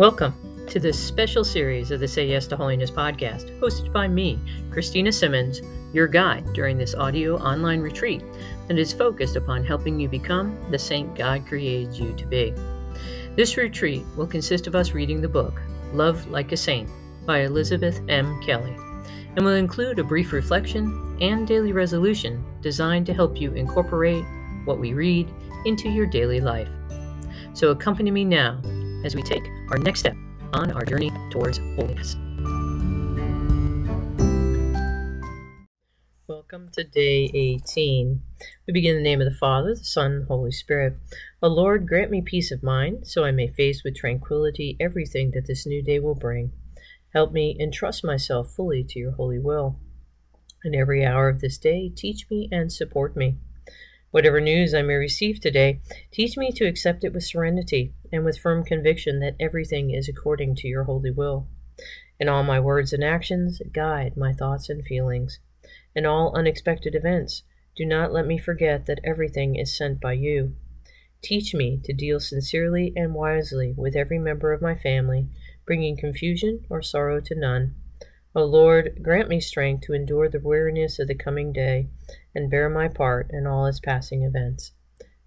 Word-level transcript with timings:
Welcome 0.00 0.64
to 0.68 0.80
this 0.80 0.98
special 0.98 1.44
series 1.44 1.90
of 1.90 2.00
the 2.00 2.08
Say 2.08 2.26
Yes 2.28 2.46
to 2.46 2.56
Holiness 2.56 2.90
podcast, 2.90 3.54
hosted 3.60 3.92
by 3.92 4.08
me, 4.08 4.38
Christina 4.70 5.12
Simmons, 5.12 5.60
your 5.92 6.06
guide 6.06 6.50
during 6.54 6.78
this 6.78 6.94
audio 6.94 7.36
online 7.36 7.80
retreat 7.80 8.22
that 8.66 8.78
is 8.78 8.94
focused 8.94 9.36
upon 9.36 9.62
helping 9.62 10.00
you 10.00 10.08
become 10.08 10.58
the 10.70 10.78
saint 10.78 11.14
God 11.14 11.46
created 11.46 11.92
you 11.98 12.14
to 12.14 12.26
be. 12.26 12.54
This 13.36 13.58
retreat 13.58 14.02
will 14.16 14.26
consist 14.26 14.66
of 14.66 14.74
us 14.74 14.92
reading 14.94 15.20
the 15.20 15.28
book, 15.28 15.60
Love 15.92 16.26
Like 16.28 16.52
a 16.52 16.56
Saint, 16.56 16.88
by 17.26 17.40
Elizabeth 17.40 18.00
M. 18.08 18.40
Kelly, 18.40 18.74
and 19.36 19.44
will 19.44 19.56
include 19.56 19.98
a 19.98 20.02
brief 20.02 20.32
reflection 20.32 21.18
and 21.20 21.46
daily 21.46 21.72
resolution 21.72 22.42
designed 22.62 23.04
to 23.04 23.12
help 23.12 23.38
you 23.38 23.52
incorporate 23.52 24.24
what 24.64 24.80
we 24.80 24.94
read 24.94 25.30
into 25.66 25.90
your 25.90 26.06
daily 26.06 26.40
life. 26.40 26.70
So 27.52 27.70
accompany 27.70 28.10
me 28.10 28.24
now 28.24 28.62
as 29.04 29.14
we 29.14 29.22
take 29.22 29.44
our 29.70 29.78
next 29.78 30.00
step 30.00 30.16
on 30.52 30.72
our 30.72 30.84
journey 30.84 31.10
towards 31.30 31.58
holiness. 31.76 32.16
Welcome 36.26 36.70
to 36.72 36.84
day 36.84 37.30
18. 37.32 38.22
We 38.66 38.72
begin 38.72 38.96
in 38.96 39.02
the 39.02 39.08
name 39.08 39.20
of 39.20 39.28
the 39.30 39.38
Father, 39.38 39.74
the 39.74 39.84
Son, 39.84 40.12
and 40.12 40.26
Holy 40.26 40.50
Spirit. 40.50 40.96
O 41.42 41.48
Lord, 41.48 41.86
grant 41.86 42.10
me 42.10 42.22
peace 42.22 42.50
of 42.50 42.62
mind, 42.62 43.06
so 43.06 43.24
I 43.24 43.30
may 43.30 43.48
face 43.48 43.82
with 43.84 43.96
tranquility 43.96 44.76
everything 44.80 45.30
that 45.34 45.46
this 45.46 45.66
new 45.66 45.82
day 45.82 45.98
will 45.98 46.14
bring. 46.14 46.52
Help 47.12 47.32
me 47.32 47.56
entrust 47.60 48.04
myself 48.04 48.52
fully 48.54 48.84
to 48.84 48.98
your 48.98 49.12
holy 49.12 49.38
will. 49.38 49.78
In 50.64 50.74
every 50.74 51.04
hour 51.04 51.28
of 51.28 51.40
this 51.40 51.58
day, 51.58 51.88
teach 51.88 52.26
me 52.30 52.48
and 52.52 52.72
support 52.72 53.16
me. 53.16 53.38
Whatever 54.10 54.40
news 54.40 54.74
I 54.74 54.82
may 54.82 54.94
receive 54.94 55.38
today, 55.38 55.80
teach 56.10 56.36
me 56.36 56.50
to 56.52 56.66
accept 56.66 57.04
it 57.04 57.12
with 57.12 57.22
serenity 57.22 57.94
and 58.12 58.24
with 58.24 58.38
firm 58.38 58.64
conviction 58.64 59.20
that 59.20 59.36
everything 59.38 59.92
is 59.92 60.08
according 60.08 60.56
to 60.56 60.68
your 60.68 60.84
holy 60.84 61.12
will. 61.12 61.46
In 62.18 62.28
all 62.28 62.42
my 62.42 62.58
words 62.58 62.92
and 62.92 63.04
actions, 63.04 63.62
guide 63.72 64.16
my 64.16 64.32
thoughts 64.32 64.68
and 64.68 64.84
feelings. 64.84 65.38
In 65.94 66.06
all 66.06 66.36
unexpected 66.36 66.96
events, 66.96 67.44
do 67.76 67.86
not 67.86 68.12
let 68.12 68.26
me 68.26 68.36
forget 68.36 68.86
that 68.86 69.00
everything 69.04 69.54
is 69.54 69.76
sent 69.76 70.00
by 70.00 70.14
you. 70.14 70.56
Teach 71.22 71.54
me 71.54 71.80
to 71.84 71.92
deal 71.92 72.18
sincerely 72.18 72.92
and 72.96 73.14
wisely 73.14 73.74
with 73.76 73.94
every 73.94 74.18
member 74.18 74.52
of 74.52 74.60
my 74.60 74.74
family, 74.74 75.28
bringing 75.64 75.96
confusion 75.96 76.64
or 76.68 76.82
sorrow 76.82 77.20
to 77.20 77.34
none. 77.36 77.76
O 78.32 78.44
Lord, 78.44 79.00
grant 79.02 79.28
me 79.28 79.40
strength 79.40 79.86
to 79.86 79.92
endure 79.92 80.28
the 80.28 80.38
weariness 80.38 81.00
of 81.00 81.08
the 81.08 81.16
coming 81.16 81.52
day 81.52 81.88
and 82.32 82.48
bear 82.48 82.70
my 82.70 82.86
part 82.86 83.28
in 83.30 83.44
all 83.44 83.66
its 83.66 83.80
passing 83.80 84.22
events. 84.22 84.70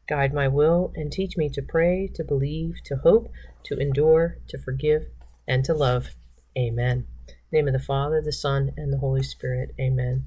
Guide 0.08 0.34
my 0.34 0.48
will 0.48 0.94
and 0.96 1.12
teach 1.12 1.36
me 1.36 1.50
to 1.50 1.62
pray, 1.62 2.09
to 2.14 2.24
believe, 2.24 2.76
to 2.86 2.96
hope, 2.96 3.30
to 3.64 3.78
endure, 3.78 4.38
to 4.48 4.58
forgive, 4.58 5.08
and 5.46 5.66
to 5.66 5.74
love. 5.74 6.12
Amen. 6.58 7.06
name 7.52 7.68
of 7.68 7.74
the 7.74 7.80
Father, 7.80 8.22
the 8.22 8.31
Son, 8.31 8.72
and 8.78 8.94
the 8.94 9.00
Holy 9.00 9.24
Spirit. 9.24 9.76
Amen. 9.78 10.26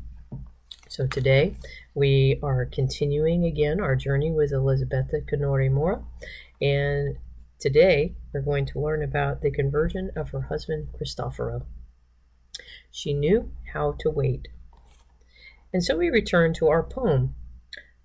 So 0.87 1.07
today 1.07 1.57
we 1.95 2.39
are 2.43 2.67
continuing 2.67 3.45
again 3.45 3.81
our 3.81 3.97
journey 3.97 4.31
with 4.31 4.53
Elisabetta 4.53 5.23
Canori 5.27 5.71
Mora, 5.71 6.05
and 6.61 7.17
today 7.59 8.17
we're 8.35 8.43
going 8.43 8.67
to 8.67 8.81
learn 8.81 9.03
about 9.03 9.41
the 9.41 9.51
conversion 9.51 10.11
of 10.15 10.31
her 10.31 10.43
husband 10.43 10.89
Cristoforo. 10.95 11.67
She 12.91 13.13
knew 13.13 13.53
how 13.73 13.93
to 14.01 14.11
wait. 14.11 14.49
And 15.73 15.85
so 15.85 15.97
we 15.97 16.09
return 16.09 16.55
to 16.55 16.69
our 16.69 16.83
poem. 16.83 17.35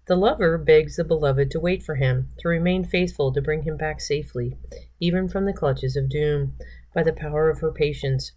The 0.08 0.16
lover 0.16 0.58
begs 0.58 0.98
the 0.98 1.04
beloved 1.04 1.52
to 1.52 1.60
wait 1.60 1.84
for 1.84 1.96
him, 1.96 2.32
to 2.40 2.50
remain 2.50 2.84
faithful 2.84 3.32
to 3.32 3.42
bring 3.42 3.64
him 3.64 3.78
back 3.78 4.02
safely, 4.02 4.58
even 5.00 5.30
from 5.30 5.46
the 5.46 5.54
clutches 5.54 5.96
of 5.96 6.10
doom, 6.10 6.54
by 6.94 7.04
the 7.04 7.14
power 7.14 7.50
of 7.50 7.60
her 7.60 7.72
patience. 7.72 8.32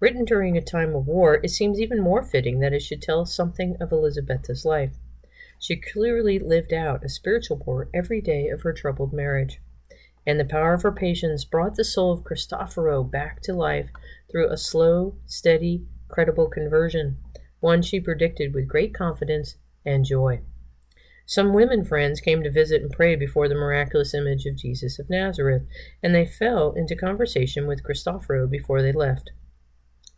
Written 0.00 0.24
during 0.24 0.56
a 0.56 0.62
time 0.62 0.94
of 0.94 1.06
war, 1.06 1.40
it 1.42 1.50
seems 1.50 1.80
even 1.80 2.00
more 2.00 2.22
fitting 2.22 2.60
that 2.60 2.72
it 2.72 2.80
should 2.80 3.02
tell 3.02 3.26
something 3.26 3.76
of 3.80 3.90
Elisabetta's 3.90 4.64
life. 4.64 4.96
She 5.58 5.76
clearly 5.76 6.38
lived 6.38 6.72
out 6.72 7.04
a 7.04 7.08
spiritual 7.08 7.58
war 7.58 7.88
every 7.94 8.20
day 8.20 8.48
of 8.48 8.62
her 8.62 8.72
troubled 8.72 9.12
marriage. 9.12 9.60
And 10.26 10.40
the 10.40 10.44
power 10.44 10.74
of 10.74 10.82
her 10.82 10.92
patience 10.92 11.44
brought 11.44 11.76
the 11.76 11.84
soul 11.84 12.12
of 12.12 12.24
Cristoforo 12.24 13.04
back 13.04 13.42
to 13.42 13.52
life 13.52 13.90
through 14.30 14.48
a 14.48 14.56
slow, 14.56 15.16
steady, 15.26 15.86
credible 16.08 16.48
conversion 16.48 17.18
one 17.64 17.80
she 17.80 17.98
predicted 17.98 18.52
with 18.52 18.68
great 18.68 18.92
confidence 18.92 19.56
and 19.86 20.04
joy. 20.04 20.38
Some 21.24 21.54
women 21.54 21.82
friends 21.82 22.20
came 22.20 22.42
to 22.42 22.50
visit 22.50 22.82
and 22.82 22.92
pray 22.92 23.16
before 23.16 23.48
the 23.48 23.54
miraculous 23.54 24.12
image 24.12 24.44
of 24.44 24.56
Jesus 24.56 24.98
of 24.98 25.08
Nazareth, 25.08 25.62
and 26.02 26.14
they 26.14 26.26
fell 26.26 26.72
into 26.72 26.94
conversation 26.94 27.66
with 27.66 27.82
Cristoforo 27.82 28.46
before 28.46 28.82
they 28.82 28.92
left. 28.92 29.30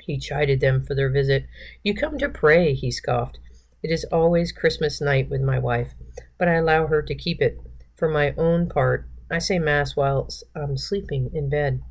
He 0.01 0.19
chided 0.19 0.59
them 0.59 0.83
for 0.85 0.97
their 0.97 1.09
visit. 1.09 1.47
You 1.85 1.95
come 1.95 2.19
to 2.19 2.29
pray, 2.29 2.75
he 2.75 2.91
scoffed. 2.91 3.39
It 3.81 3.93
is 3.93 4.05
always 4.11 4.51
Christmas 4.51 5.01
night 5.01 5.31
with 5.31 5.41
my 5.41 5.61
wife, 5.61 5.95
but 6.39 6.49
I 6.49 6.55
allow 6.55 6.89
her 6.89 7.01
to 7.01 7.15
keep 7.15 7.41
it. 7.41 7.61
For 7.95 8.09
my 8.09 8.35
own 8.37 8.69
part, 8.69 9.09
I 9.31 9.39
say 9.39 9.59
Mass 9.59 9.97
whilst 9.97 10.45
I'm 10.55 10.77
sleeping 10.77 11.31
in 11.35 11.49
bed. 11.49 11.83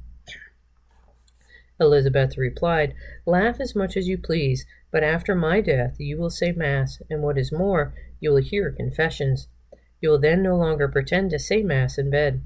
Elizabeth 1.79 2.37
replied, 2.37 2.93
Laugh 3.25 3.59
as 3.59 3.75
much 3.75 3.97
as 3.97 4.07
you 4.07 4.17
please, 4.17 4.65
but 4.91 5.03
after 5.03 5.35
my 5.35 5.59
death 5.59 5.95
you 5.97 6.17
will 6.17 6.29
say 6.29 6.51
Mass, 6.53 7.01
and 7.09 7.21
what 7.21 7.37
is 7.37 7.51
more, 7.51 7.93
you 8.21 8.31
will 8.31 8.41
hear 8.41 8.71
confessions. 8.71 9.47
You 10.01 10.09
will 10.09 10.19
then 10.19 10.41
no 10.41 10.55
longer 10.55 10.87
pretend 10.87 11.31
to 11.31 11.39
say 11.39 11.63
Mass 11.63 11.97
in 11.97 12.09
bed. 12.09 12.43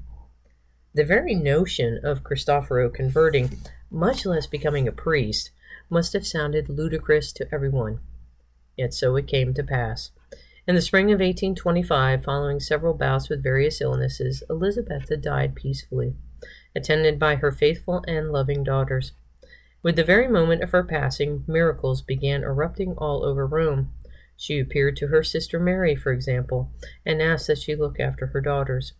The 0.92 1.04
very 1.04 1.36
notion 1.36 2.00
of 2.02 2.24
Cristoforo 2.24 2.90
converting, 2.90 3.58
much 3.90 4.26
less 4.26 4.48
becoming 4.48 4.88
a 4.88 4.92
priest, 4.92 5.52
must 5.88 6.12
have 6.12 6.26
sounded 6.26 6.68
ludicrous 6.68 7.32
to 7.34 7.46
everyone. 7.52 8.00
Yet 8.76 8.94
so 8.94 9.14
it 9.14 9.28
came 9.28 9.54
to 9.54 9.62
pass. 9.62 10.10
In 10.66 10.74
the 10.74 10.82
spring 10.82 11.06
of 11.06 11.20
1825, 11.20 12.22
following 12.22 12.60
several 12.60 12.94
bouts 12.94 13.28
with 13.28 13.42
various 13.42 13.80
illnesses, 13.80 14.42
Elisabetta 14.50 15.16
died 15.16 15.54
peacefully, 15.54 16.14
attended 16.76 17.18
by 17.18 17.36
her 17.36 17.50
faithful 17.50 18.04
and 18.06 18.30
loving 18.30 18.62
daughters. 18.62 19.12
With 19.82 19.96
the 19.96 20.04
very 20.04 20.28
moment 20.28 20.62
of 20.62 20.70
her 20.72 20.84
passing, 20.84 21.44
miracles 21.46 22.02
began 22.02 22.42
erupting 22.42 22.94
all 22.98 23.24
over 23.24 23.46
Rome. 23.46 23.90
She 24.36 24.58
appeared 24.58 24.96
to 24.96 25.06
her 25.06 25.22
sister 25.22 25.58
Mary, 25.58 25.94
for 25.94 26.12
example, 26.12 26.70
and 27.06 27.22
asked 27.22 27.46
that 27.46 27.58
she 27.58 27.74
look 27.74 27.98
after 27.98 28.26
her 28.26 28.40
daughters. 28.42 28.92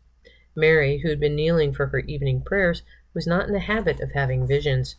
Mary, 0.56 0.98
who 0.98 1.10
had 1.10 1.20
been 1.20 1.36
kneeling 1.36 1.72
for 1.72 1.88
her 1.88 2.00
evening 2.00 2.40
prayers, 2.42 2.82
was 3.12 3.26
not 3.26 3.46
in 3.46 3.52
the 3.52 3.60
habit 3.60 4.00
of 4.00 4.12
having 4.12 4.46
visions. 4.46 4.96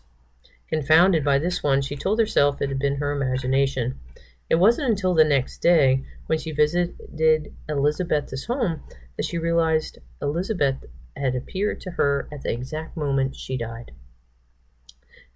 Confounded 0.70 1.24
by 1.26 1.38
this 1.40 1.64
one, 1.64 1.82
she 1.82 1.96
told 1.96 2.20
herself 2.20 2.62
it 2.62 2.70
had 2.70 2.80
been 2.80 2.98
her 2.98 3.12
imagination. 3.12 4.00
It 4.52 4.60
wasn't 4.60 4.90
until 4.90 5.14
the 5.14 5.24
next 5.24 5.60
day, 5.60 6.04
when 6.26 6.38
she 6.38 6.52
visited 6.52 7.56
Elizabeth's 7.70 8.44
home, 8.48 8.84
that 9.16 9.26
she 9.26 9.38
realized 9.38 10.00
Elizabeth 10.22 10.84
had 11.16 11.36
appeared 11.36 11.80
to 11.80 11.92
her 11.92 12.28
at 12.34 12.42
the 12.42 12.52
exact 12.52 12.98
moment 12.98 13.34
she 13.34 13.56
died. 13.56 13.94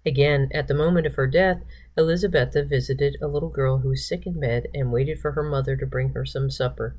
Again, 0.04 0.50
at 0.52 0.68
the 0.68 0.74
moment 0.74 1.06
of 1.06 1.14
her 1.14 1.26
death, 1.26 1.62
Elisabetta 1.96 2.62
visited 2.64 3.16
a 3.22 3.26
little 3.26 3.48
girl 3.48 3.78
who 3.78 3.88
was 3.88 4.06
sick 4.06 4.26
in 4.26 4.38
bed 4.38 4.66
and 4.74 4.92
waited 4.92 5.18
for 5.18 5.32
her 5.32 5.42
mother 5.42 5.76
to 5.76 5.86
bring 5.86 6.10
her 6.10 6.26
some 6.26 6.50
supper. 6.50 6.94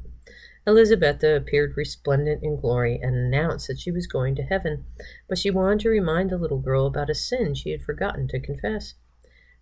Elisabetta 0.66 1.36
appeared 1.36 1.78
resplendent 1.78 2.42
in 2.42 2.60
glory 2.60 3.00
and 3.00 3.16
announced 3.16 3.68
that 3.68 3.80
she 3.80 3.92
was 3.92 4.08
going 4.08 4.34
to 4.38 4.42
heaven, 4.42 4.86
but 5.30 5.38
she 5.38 5.52
wanted 5.52 5.82
to 5.82 5.90
remind 5.90 6.32
the 6.32 6.40
little 6.40 6.62
girl 6.62 6.88
about 6.88 7.12
a 7.12 7.14
sin 7.14 7.54
she 7.54 7.70
had 7.70 7.84
forgotten 7.84 8.28
to 8.30 8.40
confess. 8.40 8.96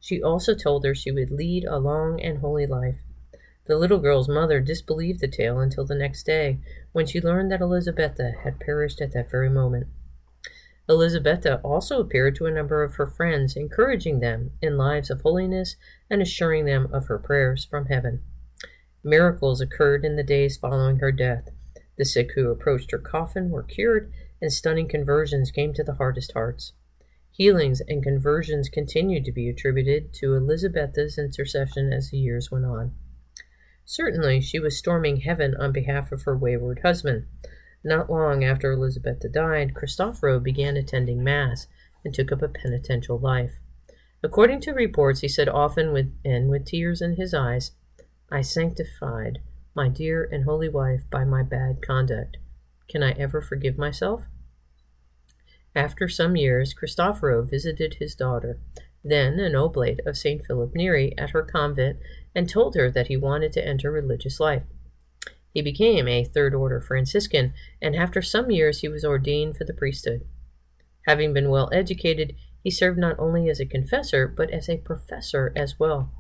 She 0.06 0.22
also 0.22 0.54
told 0.54 0.86
her 0.86 0.94
she 0.94 1.12
would 1.12 1.32
lead 1.32 1.66
a 1.66 1.80
long 1.80 2.22
and 2.22 2.38
holy 2.38 2.68
life. 2.68 3.00
The 3.66 3.76
little 3.76 3.98
girl's 3.98 4.30
mother 4.30 4.60
disbelieved 4.60 5.20
the 5.20 5.28
tale 5.28 5.60
until 5.60 5.84
the 5.84 5.96
next 5.96 6.28
day, 6.28 6.60
when 6.92 7.08
she 7.08 7.20
learned 7.20 7.52
that 7.52 7.62
Elisabetta 7.62 8.34
had 8.44 8.60
perished 8.60 9.02
at 9.02 9.14
that 9.14 9.32
very 9.32 9.50
moment. 9.50 9.88
Elisabetta 10.88 11.60
also 11.64 12.00
appeared 12.00 12.36
to 12.36 12.46
a 12.46 12.52
number 12.52 12.84
of 12.84 12.94
her 12.98 13.08
friends, 13.08 13.56
encouraging 13.56 14.20
them 14.20 14.52
in 14.62 14.78
lives 14.78 15.10
of 15.10 15.22
holiness 15.22 15.76
and 16.08 16.22
assuring 16.22 16.66
them 16.66 16.88
of 16.94 17.08
her 17.08 17.18
prayers 17.18 17.66
from 17.66 17.88
heaven. 17.88 18.22
Miracles 19.04 19.60
occurred 19.60 20.06
in 20.06 20.18
the 20.18 20.24
days 20.24 20.56
following 20.56 21.00
her 21.00 21.12
death. 21.12 21.50
The 21.98 22.06
sick 22.06 22.34
who 22.34 22.52
approached 22.52 22.92
her 22.92 23.00
coffin 23.00 23.50
were 23.50 23.64
cured, 23.64 24.14
and 24.40 24.54
stunning 24.54 24.88
conversions 24.88 25.50
came 25.50 25.74
to 25.74 25.84
the 25.84 25.96
hardest 25.96 26.34
hearts. 26.34 26.74
Healings 27.38 27.82
and 27.82 28.02
conversions 28.02 28.70
continued 28.70 29.26
to 29.26 29.32
be 29.34 29.50
attributed 29.50 30.14
to 30.14 30.36
Elisabetta's 30.36 31.18
intercession 31.18 31.92
as 31.92 32.10
the 32.10 32.18
years 32.18 32.50
went 32.50 32.64
on. 32.64 32.94
Certainly, 33.84 34.40
she 34.40 34.58
was 34.58 34.78
storming 34.78 35.18
heaven 35.18 35.54
on 35.60 35.74
behalf 35.74 36.14
of 36.14 36.24
her 36.24 36.38
wayward 36.38 36.80
husband. 36.80 37.26
Not 37.84 38.10
long 38.10 38.46
after 38.46 38.72
Elisabetta 38.72 39.28
died, 39.28 39.74
Cristoforo 39.74 40.40
began 40.40 40.78
attending 40.78 41.26
Mass 41.26 41.68
and 42.06 42.14
took 42.14 42.32
up 42.32 42.42
a 42.42 42.48
penitential 42.48 43.20
life. 43.20 43.60
According 44.24 44.62
to 44.62 44.72
reports, 44.72 45.20
he 45.20 45.28
said 45.28 45.50
often 45.50 45.92
with, 45.92 46.16
and 46.24 46.48
with 46.48 46.64
tears 46.64 47.02
in 47.02 47.18
his 47.18 47.34
eyes, 47.34 47.72
I 48.32 48.44
sanctified 48.44 49.40
my 49.76 49.90
dear 49.90 50.24
and 50.24 50.46
holy 50.46 50.70
wife 50.70 51.04
by 51.12 51.26
my 51.26 51.44
bad 51.44 51.82
conduct. 51.86 52.38
Can 52.88 53.04
I 53.04 53.12
ever 53.12 53.42
forgive 53.42 53.78
myself? 53.78 54.24
After 55.76 56.08
some 56.08 56.38
years, 56.38 56.74
Cristoforo 56.74 57.44
visited 57.44 57.96
his 57.96 58.16
daughter, 58.16 58.60
then 59.04 59.40
an 59.40 59.56
oblate 59.56 60.00
of 60.06 60.18
St. 60.18 60.44
Philip 60.46 60.74
Neri, 60.74 61.14
at 61.18 61.32
her 61.32 61.44
convent 61.44 62.00
and 62.34 62.50
told 62.50 62.76
her 62.76 62.90
that 62.92 63.08
he 63.08 63.18
wanted 63.18 63.52
to 63.54 63.68
enter 63.68 63.92
religious 63.92 64.40
life. 64.40 64.64
He 65.54 65.62
became 65.62 66.08
a 66.08 66.24
third 66.24 66.54
order 66.54 66.82
Franciscan, 66.82 67.54
and 67.82 67.96
after 67.96 68.22
some 68.22 68.52
years 68.52 68.80
he 68.80 68.88
was 68.88 69.06
ordained 69.06 69.58
for 69.58 69.64
the 69.64 69.74
priesthood. 69.74 70.26
Having 71.08 71.34
been 71.34 71.50
well 71.50 71.70
educated, 71.72 72.36
he 72.64 72.72
served 72.72 72.98
not 72.98 73.20
only 73.20 73.50
as 73.50 73.60
a 73.60 73.66
confessor, 73.66 74.28
but 74.28 74.50
as 74.50 74.68
a 74.68 74.78
professor 74.78 75.54
as 75.56 75.80
well. 75.80 76.12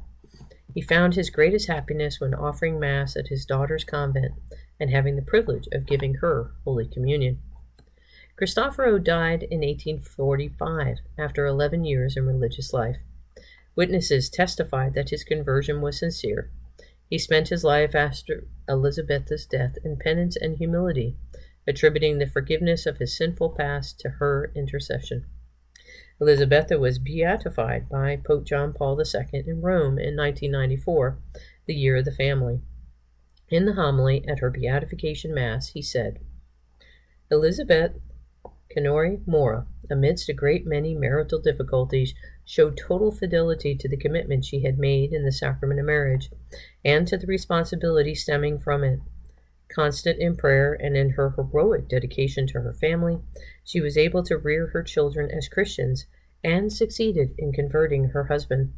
He 0.74 0.82
found 0.82 1.16
his 1.16 1.30
greatest 1.30 1.68
happiness 1.68 2.20
when 2.20 2.34
offering 2.34 2.80
Mass 2.80 3.16
at 3.16 3.28
his 3.30 3.46
daughter's 3.46 3.86
convent 3.86 4.34
and 4.80 4.90
having 4.90 5.16
the 5.16 5.22
privilege 5.22 5.68
of 5.72 5.86
giving 5.86 6.16
her 6.16 6.52
Holy 6.66 6.88
Communion. 6.88 7.40
Cristoforo 8.38 9.00
died 9.00 9.44
in 9.44 9.62
1845 9.62 10.98
after 11.18 11.46
11 11.46 11.86
years 11.86 12.18
in 12.18 12.26
religious 12.26 12.74
life. 12.74 12.98
Witnesses 13.78 14.30
testified 14.30 14.94
that 14.94 15.10
his 15.10 15.24
conversion 15.24 15.82
was 15.82 16.00
sincere. 16.00 16.52
He 17.10 17.18
spent 17.18 17.48
his 17.48 17.64
life 17.64 17.96
after 17.96 18.48
Elisabetta's 18.68 19.46
death 19.46 19.78
in 19.86 19.98
penance 19.98 20.36
and 20.36 20.58
humility, 20.58 21.16
attributing 21.66 22.18
the 22.18 22.28
forgiveness 22.28 22.86
of 22.86 22.98
his 22.98 23.16
sinful 23.16 23.52
past 23.52 24.00
to 24.02 24.10
her 24.10 24.52
intercession. 24.54 25.26
Elisabetta 26.22 26.78
was 26.78 27.00
beatified 27.00 27.88
by 27.88 28.18
Pope 28.18 28.46
John 28.46 28.74
Paul 28.74 29.00
II 29.00 29.44
in 29.48 29.62
Rome 29.62 29.98
in 29.98 30.16
1994, 30.16 31.20
the 31.68 31.74
year 31.74 31.98
of 31.98 32.06
the 32.06 32.12
family. 32.12 32.62
In 33.50 33.66
the 33.66 33.74
homily 33.74 34.28
at 34.28 34.40
her 34.40 34.50
beatification 34.50 35.34
mass, 35.34 35.70
he 35.70 35.82
said, 35.82 36.20
Elizabeth 37.32 37.94
Canori 38.76 39.26
Mora, 39.26 39.68
amidst 39.90 40.28
a 40.28 40.34
great 40.34 40.66
many 40.66 40.94
marital 40.94 41.40
difficulties, 41.40 42.14
showed 42.44 42.76
total 42.76 43.10
fidelity 43.10 43.74
to 43.76 43.88
the 43.88 43.96
commitment 43.96 44.44
she 44.44 44.64
had 44.64 44.78
made 44.78 45.14
in 45.14 45.24
the 45.24 45.32
sacrament 45.32 45.80
of 45.80 45.86
marriage, 45.86 46.30
and 46.84 47.08
to 47.08 47.18
the 47.18 47.28
responsibility 47.28 48.14
stemming 48.14 48.60
from 48.60 48.84
it. 48.84 49.00
Constant 49.70 50.20
in 50.20 50.36
prayer 50.36 50.74
and 50.74 50.98
in 50.98 51.12
her 51.12 51.32
heroic 51.32 51.88
dedication 51.88 52.46
to 52.48 52.62
her 52.62 52.74
family, 52.74 53.20
she 53.64 53.80
was 53.80 53.98
able 53.98 54.24
to 54.24 54.38
rear 54.38 54.68
her 54.68 54.84
children 54.84 55.32
as 55.32 55.48
Christians 55.48 56.06
and 56.44 56.72
succeeded 56.72 57.34
in 57.38 57.54
converting 57.54 58.10
her 58.10 58.26
husband. 58.26 58.74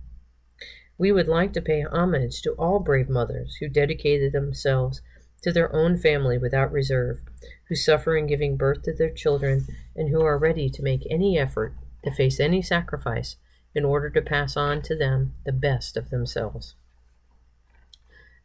We 0.98 1.12
would 1.12 1.28
like 1.28 1.54
to 1.54 1.62
pay 1.62 1.82
homage 1.82 2.42
to 2.44 2.54
all 2.54 2.80
brave 2.80 3.10
mothers 3.10 3.56
who 3.56 3.68
dedicated 3.68 4.32
themselves 4.32 5.02
to 5.42 5.52
their 5.52 5.74
own 5.76 5.98
family 5.98 6.38
without 6.38 6.72
reserve, 6.72 7.22
who 7.68 7.76
suffer 7.76 8.16
in 8.18 8.28
giving 8.28 8.58
birth 8.58 8.84
to 8.84 8.94
their 8.94 9.10
children, 9.10 9.68
and 9.96 10.10
who 10.10 10.22
are 10.22 10.38
ready 10.38 10.70
to 10.70 10.84
make 10.84 11.08
any 11.10 11.38
effort 11.38 11.74
to 12.04 12.12
face 12.12 12.40
any 12.40 12.62
sacrifice 12.62 13.36
in 13.76 13.86
order 13.86 14.10
to 14.10 14.22
pass 14.22 14.58
on 14.58 14.82
to 14.82 14.96
them 14.96 15.34
the 15.46 15.52
best 15.52 15.98
of 15.98 16.10
themselves. 16.10 16.76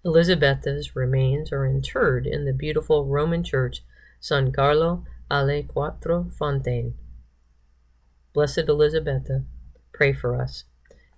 Elisabetta's 0.04 0.96
remains 0.96 1.52
are 1.52 1.64
interred 1.64 2.26
in 2.26 2.44
the 2.44 2.52
beautiful 2.52 3.06
Roman 3.06 3.44
church 3.44 3.82
San 4.20 4.52
Carlo 4.52 5.04
alle 5.30 5.62
Quattro 5.62 6.24
Fontane. 6.24 6.92
Blessed 8.34 8.68
Elisabetta, 8.68 9.44
pray 9.92 10.12
for 10.12 10.40
us. 10.40 10.64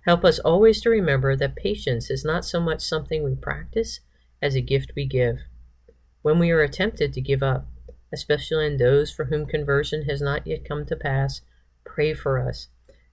Help 0.05 0.23
us 0.23 0.37
always 0.39 0.79
to 0.81 0.89
remember 0.89 1.35
that 1.35 1.55
patience 1.55 2.11
is 2.11 2.23
not 2.23 2.45
so 2.45 2.59
much 2.59 2.81
something 2.81 3.23
we 3.23 3.35
practice 3.35 4.01
as 4.41 4.55
a 4.55 4.61
gift 4.61 4.93
we 4.95 5.05
give. 5.05 5.39
When 6.25 6.39
we 6.39 6.49
are 6.49 6.67
tempted 6.67 7.13
to 7.13 7.21
give 7.21 7.43
up, 7.43 7.67
especially 8.11 8.65
in 8.65 8.77
those 8.77 9.11
for 9.11 9.25
whom 9.25 9.45
conversion 9.45 10.05
has 10.09 10.23
not 10.23 10.47
yet 10.47 10.65
come 10.67 10.83
to 10.87 10.95
pass, 10.95 11.41
pray 11.83 12.15
for 12.15 12.39
us, 12.39 12.67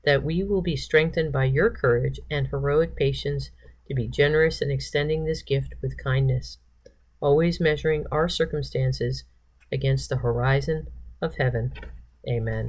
that 0.06 0.24
we 0.24 0.42
will 0.42 0.62
be 0.62 0.76
strengthened 0.76 1.30
by 1.30 1.44
your 1.44 1.68
courage 1.68 2.20
and 2.30 2.46
heroic 2.46 2.96
patience 2.96 3.50
to 3.86 3.94
be 3.94 4.08
generous 4.08 4.62
in 4.62 4.70
extending 4.70 5.24
this 5.24 5.42
gift 5.42 5.74
with 5.82 6.02
kindness, 6.02 6.56
always 7.20 7.60
measuring 7.60 8.06
our 8.10 8.30
circumstances 8.30 9.24
against 9.70 10.08
the 10.08 10.16
horizon 10.16 10.86
of 11.20 11.34
heaven. 11.34 11.74
Amen. 12.26 12.68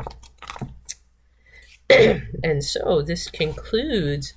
and 2.44 2.66
so 2.66 3.02
this 3.02 3.30
concludes 3.30 4.34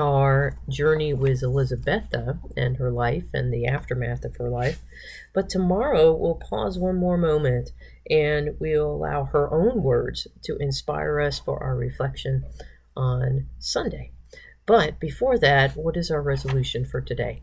our 0.00 0.58
journey 0.68 1.12
with 1.12 1.42
Elisabetta 1.42 2.38
and 2.56 2.78
her 2.78 2.90
life 2.90 3.26
and 3.34 3.52
the 3.52 3.66
aftermath 3.66 4.24
of 4.24 4.36
her 4.36 4.48
life. 4.48 4.80
But 5.34 5.48
tomorrow 5.50 6.12
we'll 6.12 6.36
pause 6.36 6.78
one 6.78 6.96
more 6.96 7.18
moment 7.18 7.72
and 8.08 8.56
we'll 8.58 8.90
allow 8.90 9.24
her 9.24 9.52
own 9.52 9.82
words 9.82 10.26
to 10.44 10.56
inspire 10.56 11.20
us 11.20 11.38
for 11.38 11.62
our 11.62 11.76
reflection 11.76 12.44
on 12.96 13.46
Sunday. 13.58 14.12
But 14.66 14.98
before 14.98 15.38
that, 15.38 15.76
what 15.76 15.96
is 15.96 16.10
our 16.10 16.22
resolution 16.22 16.84
for 16.84 17.00
today? 17.00 17.42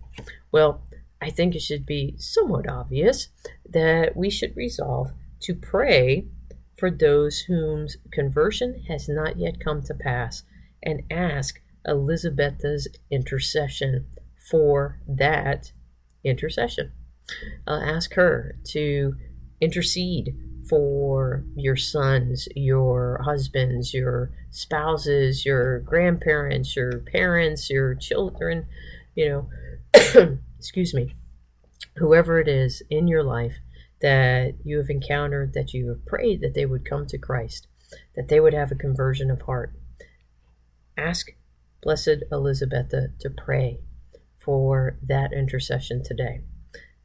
Well, 0.51 0.81
I 1.21 1.29
think 1.29 1.55
it 1.55 1.61
should 1.61 1.85
be 1.85 2.15
somewhat 2.17 2.67
obvious 2.67 3.29
that 3.69 4.15
we 4.15 4.29
should 4.29 4.55
resolve 4.55 5.11
to 5.41 5.53
pray 5.53 6.27
for 6.77 6.91
those 6.91 7.41
whose 7.41 7.97
conversion 8.11 8.83
has 8.87 9.07
not 9.09 9.37
yet 9.37 9.59
come 9.59 9.81
to 9.83 9.93
pass 9.93 10.43
and 10.83 11.03
ask 11.09 11.59
Elisabetta's 11.87 12.87
intercession 13.09 14.07
for 14.49 14.99
that 15.07 15.71
intercession. 16.23 16.91
I'll 17.65 17.81
ask 17.81 18.13
her 18.13 18.57
to 18.69 19.15
intercede 19.59 20.35
for 20.69 21.43
your 21.55 21.75
sons, 21.75 22.47
your 22.55 23.21
husbands, 23.23 23.93
your 23.93 24.31
spouses, 24.49 25.45
your 25.45 25.79
grandparents, 25.79 26.75
your 26.75 26.99
parents, 26.99 27.69
your 27.69 27.95
children, 27.95 28.65
you 29.15 29.29
know, 29.29 29.49
excuse 30.57 30.93
me, 30.93 31.15
whoever 31.97 32.39
it 32.39 32.47
is 32.47 32.83
in 32.89 33.07
your 33.07 33.23
life 33.23 33.55
that 34.01 34.53
you 34.63 34.77
have 34.77 34.89
encountered, 34.89 35.53
that 35.53 35.73
you 35.73 35.89
have 35.89 36.05
prayed 36.05 36.41
that 36.41 36.53
they 36.53 36.65
would 36.65 36.85
come 36.85 37.07
to 37.07 37.17
Christ, 37.17 37.67
that 38.15 38.27
they 38.27 38.39
would 38.39 38.53
have 38.53 38.71
a 38.71 38.75
conversion 38.75 39.31
of 39.31 39.43
heart. 39.43 39.73
Ask 40.97 41.31
Blessed 41.87 42.25
Elisabetta 42.33 43.13
to 43.17 43.29
pray 43.29 43.79
for 44.37 44.97
that 45.01 45.31
intercession 45.31 46.03
today. 46.03 46.41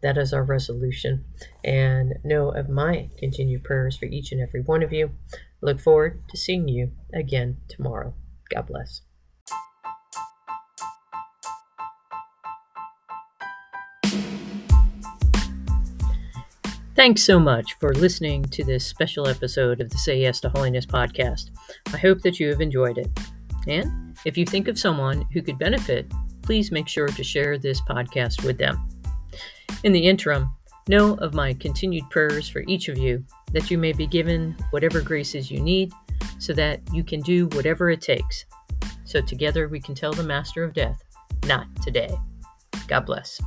That 0.03 0.19
is 0.19 0.33
our 0.33 0.43
resolution. 0.43 1.25
And 1.63 2.15
know 2.25 2.49
of 2.49 2.69
my 2.69 3.11
continued 3.17 3.63
prayers 3.63 3.97
for 3.97 4.07
each 4.07 4.33
and 4.33 4.41
every 4.41 4.61
one 4.61 4.83
of 4.83 4.93
you. 4.93 5.13
Look 5.61 5.79
forward 5.79 6.25
to 6.31 6.37
seeing 6.37 6.67
you 6.67 6.91
again 7.15 7.59
tomorrow. 7.69 8.15
God 8.53 8.67
bless. 8.67 9.03
Thanks 16.97 17.23
so 17.23 17.39
much 17.39 17.75
for 17.79 17.95
listening 17.95 18.43
to 18.47 18.65
this 18.65 18.85
special 18.85 19.29
episode 19.29 19.81
of 19.81 19.91
the 19.91 19.99
Say 19.99 20.23
Yes 20.23 20.41
to 20.41 20.49
Holiness 20.49 20.87
podcast. 20.87 21.51
I 21.95 21.99
hope 21.99 22.23
that 22.23 22.41
you 22.41 22.49
have 22.49 22.61
enjoyed 22.61 22.99
it. 22.99 23.17
And 23.69 24.12
if 24.25 24.37
you 24.37 24.45
think 24.45 24.69
of 24.69 24.79
someone 24.79 25.27
who 25.33 25.43
could 25.43 25.59
benefit, 25.59 26.11
please 26.43 26.71
make 26.71 26.89
sure 26.89 27.09
to 27.09 27.25
share 27.25 27.59
this 27.59 27.81
podcast 27.83 28.45
with 28.45 28.59
them. 28.59 28.89
In 29.85 29.93
the 29.93 30.07
interim, 30.07 30.51
know 30.89 31.15
of 31.15 31.35
my 31.35 31.55
continued 31.55 32.09
prayers 32.11 32.49
for 32.49 32.65
each 32.67 32.89
of 32.89 32.99
you 32.99 33.25
that 33.53 33.71
you 33.71 33.79
may 33.79 33.93
be 33.93 34.07
given 34.07 34.57
whatever 34.71 35.01
graces 35.01 35.51
you 35.51 35.61
need 35.61 35.93
so 36.39 36.53
that 36.53 36.81
you 36.93 37.05
can 37.05 37.21
do 37.21 37.47
whatever 37.49 37.91
it 37.91 38.01
takes. 38.01 38.45
So 39.05 39.21
together 39.21 39.69
we 39.69 39.81
can 39.81 39.95
tell 39.95 40.13
the 40.13 40.23
Master 40.23 40.65
of 40.65 40.73
Death, 40.73 41.03
not 41.47 41.67
today. 41.83 42.11
God 42.89 43.07
bless. 43.07 43.41